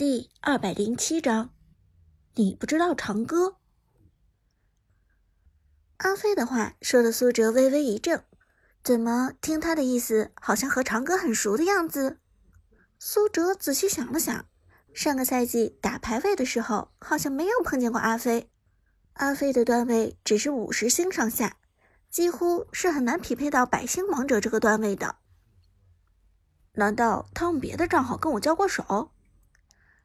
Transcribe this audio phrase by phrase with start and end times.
[0.00, 1.50] 第二百零七章，
[2.34, 3.58] 你不知道长歌。
[5.98, 8.22] 阿飞的话说的苏哲微微一怔，
[8.82, 12.18] 怎么听他的意思，好像和长歌很熟的样子？
[12.98, 14.46] 苏哲仔细想了想，
[14.94, 18.50] 上个赛季打排位的时候，好像没有碰见过阿飞。
[19.12, 21.58] 阿飞的段位只是五十星上下，
[22.08, 25.16] 几乎是很难匹配到百星王者这个段位的。
[26.72, 29.12] 难道他用别的账号跟我交过手？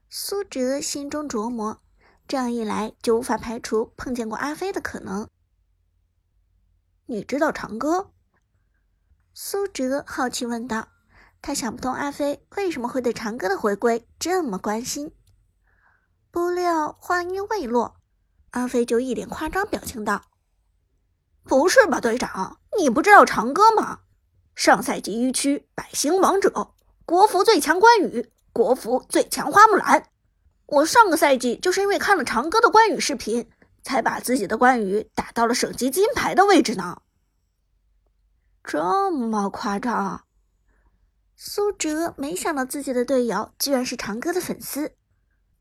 [0.09, 1.81] 苏哲心中琢磨，
[2.27, 5.27] 这样一来就无法排除碰见过阿飞的可能。
[7.07, 8.11] 你知道长歌？
[9.33, 10.89] 苏哲好奇问道。
[11.41, 15.13] 他想不通阿飞为什么会对长歌的回归这么关心。
[16.31, 17.97] 不料话音未落，
[18.49, 20.23] 阿飞就一脸夸张表情道
[21.45, 23.99] ：“不是吧，队长，你不知道长歌吗？
[24.55, 26.73] 上赛季一区百星王者，
[27.05, 30.05] 国服最强关羽。”国服最强花木兰，
[30.67, 33.49] 我上个赛季就是因为看了长歌的关羽视频，
[33.83, 37.01] 才把自己的关羽打到了省级金牌的位置呢。
[38.63, 40.23] 这么夸张？
[41.35, 44.93] 苏哲没想到自己的队友居然是长歌的粉丝，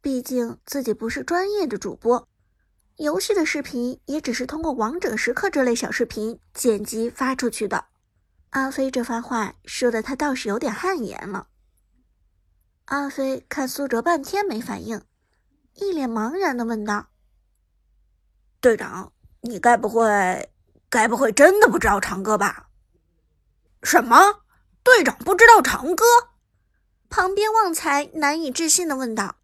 [0.01, 2.29] 毕竟自己不是专业的主播，
[2.99, 7.87] 游戏的视频也只是通过王者时刻这类小视频剪辑发出去的。
[8.51, 11.49] 阿飞这番话说的他倒是有点汗颜了。
[12.87, 15.01] 阿飞看苏哲半天没反应，
[15.75, 17.07] 一脸茫然的问道
[18.61, 20.53] ：“队长，你该不会，
[20.91, 22.69] 该不会真的不知道长歌吧
[23.83, 24.43] ？”“什么？
[24.83, 26.05] 队长不知道长歌？”
[27.09, 29.37] 旁边旺财难以置信的问道：“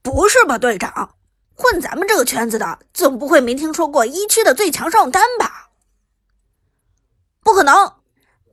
[0.00, 1.16] 不是吧，队长？
[1.54, 5.70] 混咱们这个圈子的，总不会没听说过一区的最强上单吧
[7.44, 8.00] ？”“不可能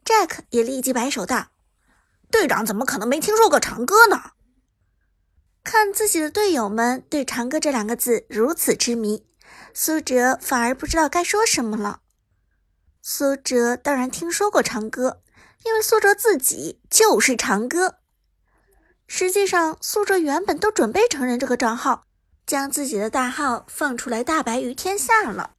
[0.03, 1.47] ！”Jack 也立即摆手道。
[2.31, 4.31] 队长怎么可能没听说过长歌呢？
[5.63, 9.27] 看自己的队友们对“长歌”这两个字如此痴迷，
[9.75, 11.99] 苏哲反而不知道该说什么了。
[13.03, 15.21] 苏哲当然听说过长歌，
[15.63, 17.97] 因为苏哲自己就是长歌。
[19.07, 22.05] 实际上，苏哲原本都准备承认这个账号，
[22.47, 25.55] 将自己的大号放出来大白于天下了。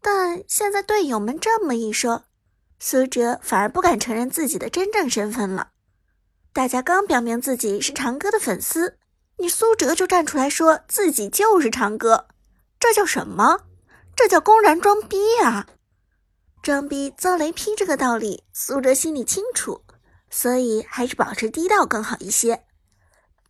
[0.00, 2.26] 但现在队友们这么一说，
[2.78, 5.70] 苏哲反而不敢承认自己的真正身份了。
[6.56, 8.96] 大家刚表明自己是长歌的粉丝，
[9.36, 12.28] 你苏哲就站出来说自己就是长歌，
[12.80, 13.66] 这叫什么？
[14.16, 15.66] 这叫公然装逼啊！
[16.62, 19.82] 装逼遭雷劈这个道理，苏哲心里清楚，
[20.30, 22.64] 所以还是保持低调更好一些。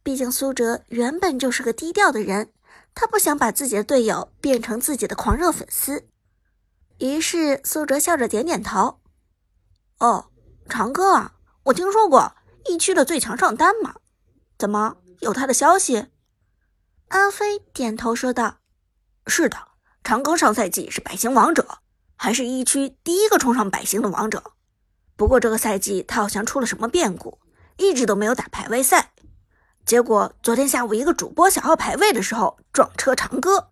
[0.03, 2.53] 毕竟苏哲原本就是个低调的人，
[2.93, 6.09] 他不想把自己的队友变成自己的狂热粉丝。
[6.99, 8.99] 于是苏哲笑着点点头
[10.00, 10.27] ：“哦，
[10.69, 11.34] 长歌啊，
[11.67, 12.33] 我听说过。”
[12.69, 13.97] 一区的最强上单吗？
[14.59, 16.06] 怎么有他的消息？
[17.09, 18.59] 阿飞点头说道
[19.27, 19.56] ：“是的，
[20.03, 21.78] 长庚上赛季是百星王者，
[22.16, 24.53] 还是一区第一个冲上百星的王者。
[25.16, 27.38] 不过这个赛季他好像出了什么变故，
[27.76, 29.12] 一直都没有打排位赛。
[29.84, 33.71] 结果昨天下午一个主播想要排位的时候撞车长歌，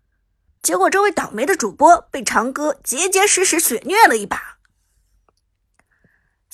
[0.61, 4.54] 结果这位倒霉的主播被长歌结结实实血虐了一把。”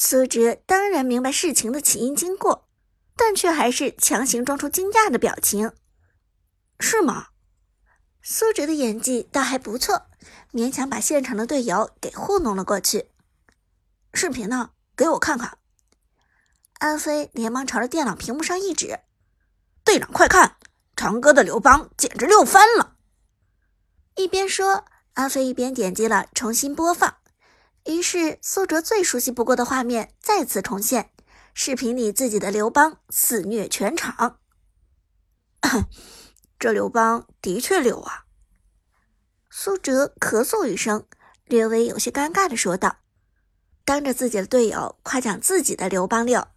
[0.04, 2.68] 苏哲当然明白事情的起因经过，
[3.16, 5.74] 但却还是强行装出惊讶的表情。
[6.80, 7.28] 是吗？
[8.24, 10.08] 苏哲的演技倒还不错，
[10.52, 13.12] 勉强把现场的队友给糊弄了过去。
[14.16, 14.72] 视频呢？
[14.96, 15.60] 给我看看。
[16.80, 19.02] 安飞连忙朝着电脑屏幕上一指
[19.86, 20.58] ：“队长，快看，
[20.96, 22.96] 长歌的刘邦简直六翻了！”
[24.18, 24.84] 一边说，
[25.14, 27.18] 阿飞一边点击了重新播放。
[27.86, 31.12] 于是，苏哲最熟悉不过的画面再次重现，
[31.54, 34.40] 视频里自己的刘邦肆虐全场。
[36.60, 38.26] 这刘邦的确溜啊！
[39.50, 41.06] 苏哲咳嗽一声，
[41.46, 42.98] 略微有些尴尬的说道
[43.84, 46.48] ：“当着自己的队友夸奖自己的刘邦溜，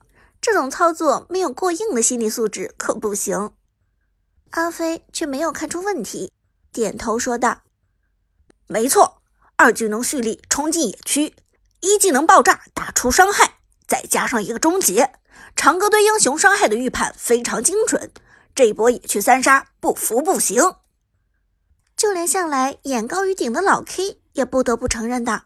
[0.43, 3.55] 这种操作没有过硬的心理素质可不行。”
[4.53, 6.31] 阿飞却没有看出问题，
[6.70, 7.62] 点头说道
[8.69, 9.23] ：“没错。”
[9.56, 11.35] 二技能蓄力冲进野区，
[11.81, 15.12] 一技能爆炸打出伤害，再加上一个终结，
[15.55, 18.11] 长歌对英雄伤害的预判非常精准。
[18.55, 20.75] 这一波野区三杀不服不行。
[21.97, 25.45] 就连向来眼高于顶的老 K 也不得不承认的：“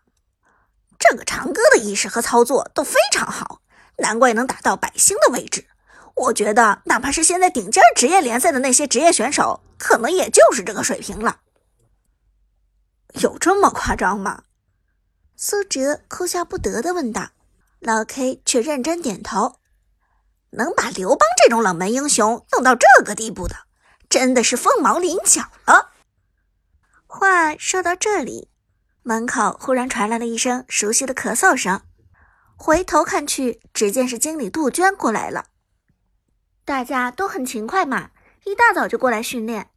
[0.98, 3.60] 这个长歌的意识和操作都非常好，
[3.98, 5.66] 难怪能打到百星的位置。
[6.14, 11.40] 我觉得，哪怕是现在顶尖职业联赛的那些职业选手，可能也就是这个水平了。”
[13.14, 14.42] 有这么夸张吗？
[15.36, 17.30] 苏哲哭笑不得的问道。
[17.80, 19.60] 老 K 却认真点头。
[20.50, 23.54] 能把刘邦这种冷门英雄弄到这个地步的，
[24.08, 25.92] 真的是凤毛麟角了。
[27.06, 28.50] 话说到这里，
[29.02, 31.82] 门口忽然传来了一声熟悉的咳嗽声。
[32.56, 35.46] 回头看去，只见是经理杜鹃过来了。
[36.64, 38.10] 大家都很勤快嘛，
[38.44, 39.70] 一大早就过来训练。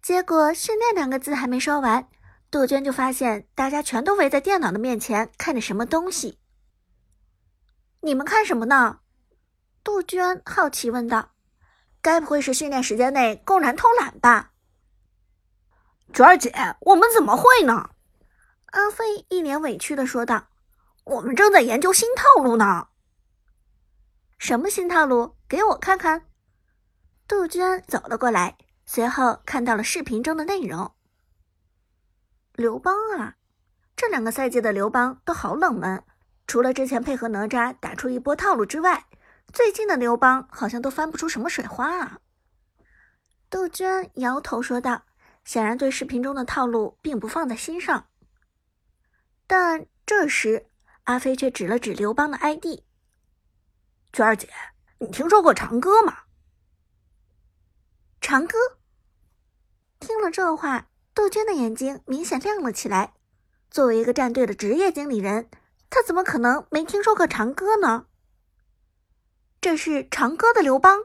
[0.00, 2.08] 结果“训练”两个字还没说完，
[2.50, 6.38] 杜鹃就发现大家全都围在电脑的面前看着什么东西。
[8.00, 9.00] 你们看什么呢？
[9.82, 11.32] 杜鹃好奇问道
[12.00, 14.52] ：“该不会是训练时间内公然偷懒吧？”
[16.14, 17.90] 娟儿姐，我们怎么会呢？
[18.66, 20.48] 阿飞一脸委屈的说道
[21.04, 22.88] ：“我们正在研究新套路呢。”
[24.38, 25.36] 什么新套路？
[25.48, 26.26] 给我看看。
[27.26, 28.56] 杜鹃走了过来，
[28.90, 30.94] 随后看到了视频中的内容。
[32.54, 33.36] 刘邦啊，
[33.94, 36.02] 这两个赛季的刘邦都好冷门，
[36.46, 39.04] 除了之前配合哪吒打出一波套路之外。
[39.52, 42.20] 最近的刘邦好像都翻不出什么水花啊！
[43.50, 45.02] 杜鹃摇头说道，
[45.44, 48.08] 显然对视频中的套路并不放在心上。
[49.46, 50.70] 但这时，
[51.04, 52.80] 阿飞却指了指刘邦的 ID：“
[54.14, 54.48] 娟儿姐，
[55.00, 56.20] 你听说过长歌吗？”
[58.20, 58.58] 长歌
[60.00, 63.14] 听了这话，杜鹃的眼睛明显亮了起来。
[63.70, 65.50] 作为一个战队的职业经理人，
[65.90, 68.06] 他怎么可能没听说过长歌呢？
[69.60, 71.00] 这是长歌的刘邦。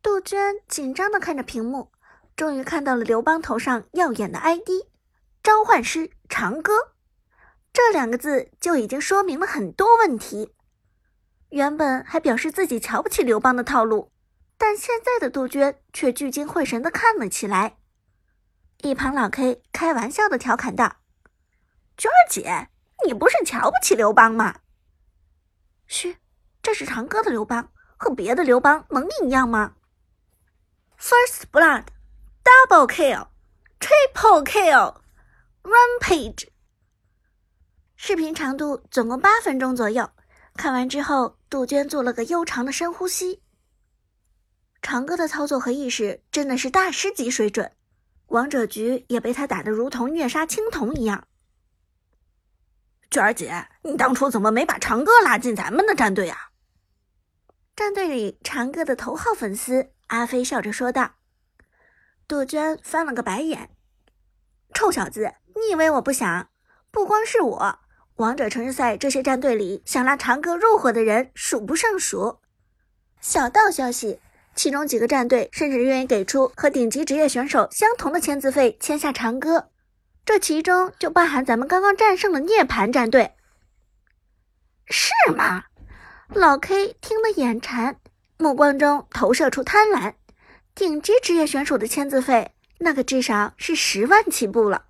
[0.00, 1.90] 杜鹃紧张的看着屏幕，
[2.36, 4.68] 终于看到了刘邦头上耀眼的 ID“
[5.42, 6.94] 召唤师长歌”，
[7.72, 10.54] 这两个字就已经说明了很多问题。
[11.50, 14.12] 原本还表示自己瞧不起刘邦的套路，
[14.58, 17.78] 但现在的杜鹃却聚精会神的看了起来。
[18.82, 20.96] 一旁老 K 开玩笑的调侃道
[21.96, 22.68] ：“娟儿姐，
[23.06, 24.60] 你不是瞧不起刘邦吗？”
[25.88, 26.18] 嘘。
[26.60, 29.76] 这是长歌的刘邦，和别的刘邦能一样吗
[30.98, 31.84] ？First blood,
[32.44, 33.28] double kill,
[33.80, 34.96] triple kill,
[35.62, 36.48] rampage。
[37.96, 40.10] 视频长度总共八分钟左右。
[40.56, 43.40] 看完之后，杜鹃做了个悠长的深呼吸。
[44.90, 47.72] 长歌的操作和意识真的是大师级水准，
[48.28, 51.28] 王者局也被他打得如同虐杀青铜一样。
[53.10, 56.52] 娟儿姐，你当初怎么没把长歌拉进咱们的战队啊？
[57.76, 61.16] 战队里长歌的头号粉丝阿飞笑着说道
[62.26, 63.68] ：“杜鹃翻了个白眼，
[64.72, 66.48] 臭小子，你以为我不想？
[66.90, 67.78] 不光是我，
[68.14, 72.38] 王者城市赛这些战队里想拉长歌入伙的人数不胜数。
[73.20, 74.20] 小道消息，
[74.58, 79.70] 其中几个战队甚至愿意给出和顶级职业选手相同的签字费签下长歌，
[80.24, 83.36] 这其中就包含咱们刚刚战胜的涅槃战队，
[84.86, 85.66] 是吗？”
[86.34, 88.00] 老 K 听得眼馋，
[88.36, 90.14] 目光中投射出贪婪。
[90.74, 94.86] 顶级职业选手的签字费，那可至少是十万起步了。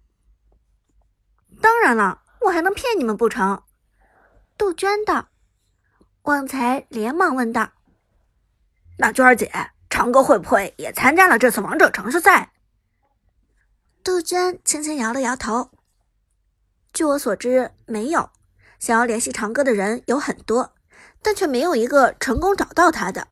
[1.60, 3.62] 当然了，我还能骗你们不成？
[4.56, 5.28] 杜鹃道。
[6.22, 7.72] 旺财连忙问道
[8.98, 9.50] ：“那娟儿姐，
[9.88, 12.52] 长歌会不会也参加了这次王者城市赛？”
[14.04, 15.70] 杜鹃轻轻摇了摇头。
[16.92, 18.30] 据我所知，没有。
[18.78, 20.74] 想要联系长歌的人有很多。
[21.20, 23.26] 但却没有一个成功找到他的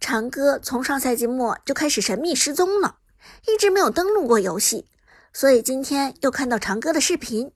[0.00, 2.98] 长歌，从上赛季末就开始神秘失踪了，
[3.46, 4.90] 一直没有登录过游戏，
[5.32, 7.52] 所以今天又看到长歌的视频，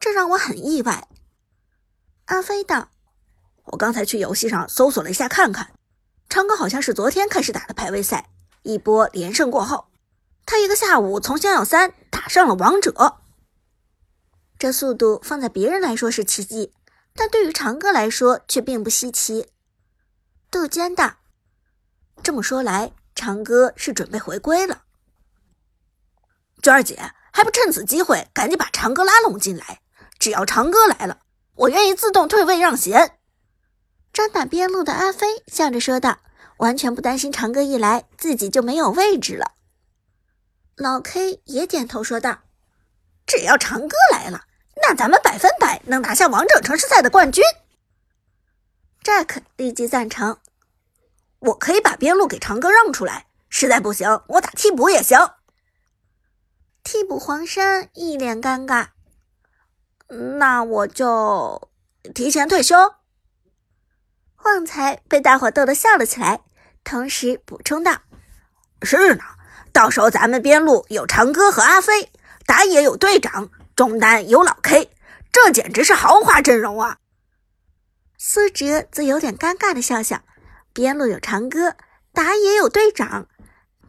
[0.00, 1.08] 这让我很意外。
[2.24, 2.88] 阿飞道
[3.64, 5.72] ：“我刚才去游戏上搜索了一下，看看
[6.32, 8.30] 长歌好像是昨天开始打的排位赛，
[8.62, 9.88] 一波连胜过后，
[10.46, 13.18] 他一个下午从星耀三打上了王者，
[14.58, 16.72] 这速度放在别人来说是奇迹。”
[17.14, 19.50] 但对于长歌来说却并不稀奇。
[20.50, 21.16] 杜鹃道
[22.24, 24.84] ：“这么说来，长歌是准备回归了。
[26.62, 29.82] 娟儿姐，还不趁此机会赶紧把长歌拉拢进来？
[30.18, 31.18] 只要长歌来了，
[31.56, 33.18] 我愿意自动退位让贤。”
[34.12, 36.18] 专打边路的阿飞笑着说道，
[36.58, 39.52] 完全不担心长歌一来自己就没有位置了。
[40.76, 42.40] 老 K 也点头说道
[43.26, 44.44] ：“只要长歌来了。”
[44.84, 47.44] 那咱们百分百能拿下王者城市赛的冠军。
[49.04, 50.38] Jack 立即赞成，
[51.38, 55.18] 我可以把边路给长歌让出来，实在不行我打替补也行。
[56.82, 58.88] 替补黄山一脸尴尬，
[60.38, 61.70] 那我就
[62.14, 62.94] 提前退休。
[64.44, 66.40] 旺财被大伙逗得笑了起来，
[66.84, 68.02] 同时补充道
[68.82, 69.24] ：“是呢，
[69.72, 72.10] 到时候咱们边路有长歌和阿飞，
[72.46, 74.90] 打野有队长。”中单有老 K，
[75.32, 76.98] 这简直是豪华阵容啊！
[78.18, 80.20] 苏哲则有点尴尬的笑笑，
[80.74, 81.74] 边路有长歌，
[82.12, 83.28] 打野有队长，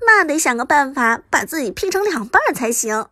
[0.08, 3.08] 那得想个办法把自己劈成两半才行。